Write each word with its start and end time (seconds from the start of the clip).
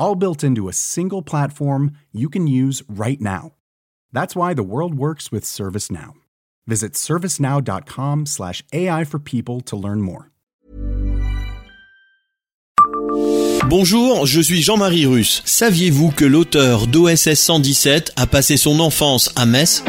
all 0.00 0.16
built 0.16 0.42
into 0.42 0.68
a 0.68 0.72
single 0.72 1.22
platform 1.22 1.92
you 2.10 2.28
can 2.28 2.48
use 2.48 2.82
right 2.88 3.20
now. 3.20 3.52
That's 4.12 4.34
why 4.34 4.54
the 4.54 4.64
world 4.64 4.96
works 4.96 5.30
with 5.30 5.44
ServiceNow. 5.44 6.14
Visit 6.66 6.94
servicenow.com/slash 6.94 8.64
AI 8.72 9.04
for 9.04 9.20
people 9.20 9.60
to 9.60 9.76
learn 9.76 10.00
more. 10.00 10.30
Bonjour, 13.68 14.26
je 14.26 14.40
suis 14.40 14.62
Jean-Marie 14.62 15.06
Russe. 15.06 15.42
Saviez-vous 15.44 16.10
que 16.10 16.24
l'auteur 16.24 16.88
d'OSS 16.88 17.34
117 17.34 18.12
a 18.16 18.26
passé 18.26 18.56
son 18.56 18.80
enfance 18.80 19.30
à 19.36 19.46
Metz 19.46 19.84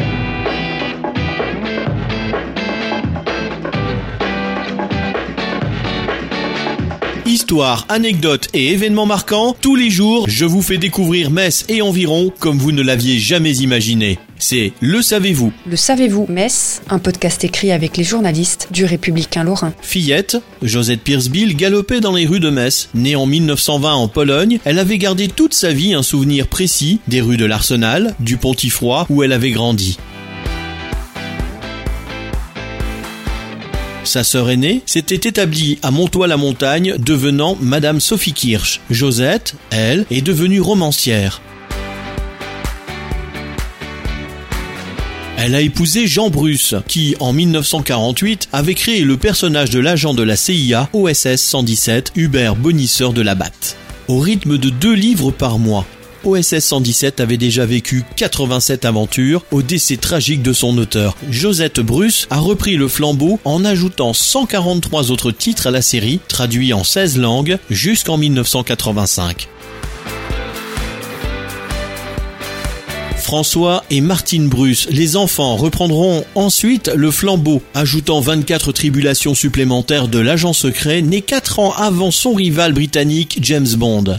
Histoire, 7.52 7.84
anecdotes 7.90 8.48
et 8.54 8.68
événements 8.68 9.04
marquants, 9.04 9.54
tous 9.60 9.76
les 9.76 9.90
jours, 9.90 10.24
je 10.26 10.46
vous 10.46 10.62
fais 10.62 10.78
découvrir 10.78 11.30
Metz 11.30 11.66
et 11.68 11.82
environ 11.82 12.32
comme 12.38 12.56
vous 12.56 12.72
ne 12.72 12.80
l'aviez 12.80 13.18
jamais 13.18 13.54
imaginé. 13.56 14.18
C'est 14.38 14.72
Le 14.80 15.02
Savez-vous. 15.02 15.52
Le 15.66 15.76
Savez-vous 15.76 16.24
Metz, 16.30 16.80
un 16.88 16.98
podcast 16.98 17.44
écrit 17.44 17.70
avec 17.70 17.98
les 17.98 18.04
journalistes 18.04 18.68
du 18.70 18.86
Républicain 18.86 19.44
Lorrain. 19.44 19.74
Fillette, 19.82 20.38
Josette 20.62 21.02
Piersbill 21.02 21.54
galopait 21.54 22.00
dans 22.00 22.14
les 22.14 22.24
rues 22.24 22.40
de 22.40 22.48
Metz. 22.48 22.88
Née 22.94 23.16
en 23.16 23.26
1920 23.26 23.92
en 23.96 24.08
Pologne, 24.08 24.58
elle 24.64 24.78
avait 24.78 24.96
gardé 24.96 25.28
toute 25.28 25.52
sa 25.52 25.74
vie 25.74 25.92
un 25.92 26.02
souvenir 26.02 26.46
précis 26.46 27.00
des 27.06 27.20
rues 27.20 27.36
de 27.36 27.44
l'Arsenal, 27.44 28.14
du 28.18 28.38
Pontifroy, 28.38 29.04
où 29.10 29.22
elle 29.22 29.32
avait 29.34 29.50
grandi. 29.50 29.98
Sa 34.12 34.24
sœur 34.24 34.50
aînée 34.50 34.82
s'était 34.84 35.26
établie 35.26 35.78
à 35.80 35.90
Montois-la-Montagne, 35.90 36.96
devenant 36.98 37.56
Madame 37.62 37.98
Sophie 37.98 38.34
Kirsch. 38.34 38.82
Josette, 38.90 39.54
elle, 39.70 40.04
est 40.10 40.20
devenue 40.20 40.60
romancière. 40.60 41.40
Elle 45.38 45.54
a 45.54 45.62
épousé 45.62 46.06
Jean 46.06 46.28
Bruce, 46.28 46.74
qui, 46.86 47.16
en 47.20 47.32
1948, 47.32 48.50
avait 48.52 48.74
créé 48.74 49.00
le 49.00 49.16
personnage 49.16 49.70
de 49.70 49.80
l'agent 49.80 50.12
de 50.12 50.22
la 50.22 50.36
CIA 50.36 50.90
OSS 50.92 51.36
117, 51.36 52.12
Hubert 52.14 52.54
Bonisseur 52.54 53.14
de 53.14 53.22
la 53.22 53.34
Batte. 53.34 53.78
Au 54.08 54.18
rythme 54.18 54.58
de 54.58 54.68
deux 54.68 54.92
livres 54.92 55.30
par 55.30 55.58
mois, 55.58 55.86
OSS 56.24 56.58
117 56.60 57.20
avait 57.20 57.36
déjà 57.36 57.66
vécu 57.66 58.04
87 58.16 58.84
aventures 58.84 59.44
au 59.50 59.62
décès 59.62 59.96
tragique 59.96 60.42
de 60.42 60.52
son 60.52 60.76
auteur. 60.78 61.16
Josette 61.30 61.80
Bruce 61.80 62.26
a 62.30 62.38
repris 62.38 62.76
le 62.76 62.88
flambeau 62.88 63.40
en 63.44 63.64
ajoutant 63.64 64.12
143 64.12 65.10
autres 65.10 65.30
titres 65.30 65.66
à 65.66 65.70
la 65.70 65.82
série, 65.82 66.20
traduits 66.28 66.72
en 66.72 66.84
16 66.84 67.18
langues, 67.18 67.58
jusqu'en 67.70 68.16
1985. 68.16 69.48
François 73.32 73.82
et 73.88 74.02
Martine 74.02 74.48
Bruce, 74.48 74.88
les 74.90 75.16
enfants, 75.16 75.56
reprendront 75.56 76.24
ensuite 76.34 76.90
le 76.94 77.10
flambeau, 77.10 77.62
ajoutant 77.72 78.20
24 78.20 78.72
tribulations 78.72 79.34
supplémentaires 79.34 80.08
de 80.08 80.18
l'agent 80.18 80.52
secret 80.52 81.00
né 81.00 81.22
4 81.22 81.58
ans 81.58 81.72
avant 81.72 82.10
son 82.10 82.34
rival 82.34 82.74
britannique 82.74 83.38
James 83.40 83.74
Bond. 83.76 84.18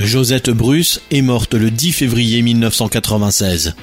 Josette 0.00 0.50
Bruce 0.50 1.00
est 1.10 1.22
morte 1.22 1.54
le 1.54 1.70
10 1.70 1.92
février 1.92 2.42
1996. 2.42 3.74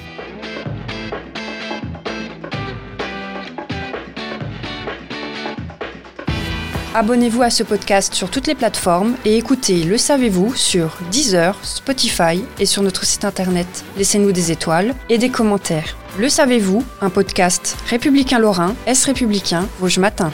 Abonnez-vous 6.94 7.42
à 7.42 7.50
ce 7.50 7.64
podcast 7.64 8.14
sur 8.14 8.30
toutes 8.30 8.48
les 8.48 8.56
plateformes 8.56 9.16
et 9.24 9.38
écoutez 9.38 9.84
Le 9.86 9.98
Savez-vous 9.98 10.54
sur 10.56 10.98
Deezer, 11.10 11.58
Spotify 11.64 12.44
et 12.60 12.66
sur 12.66 12.84
notre 12.84 13.06
site 13.06 13.24
internet. 13.24 13.86
Laissez-nous 13.98 14.34
des 14.34 14.52
étoiles 14.52 14.94
et 15.08 15.18
des 15.18 15.30
commentaires. 15.30 15.96
Le 16.20 16.28
Savez-vous, 16.28 16.84
un 17.00 17.10
podcast 17.10 17.78
républicain 17.90 18.40
lorrain, 18.40 18.76
Est 18.86 19.06
républicain, 19.06 19.70
Vosges 19.80 20.00
Matin. 20.00 20.34